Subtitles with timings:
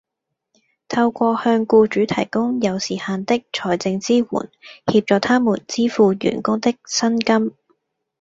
[0.87, 4.25] 透過向僱主提供有時限的財政支援，
[4.87, 7.51] 協助他們支付員工的薪金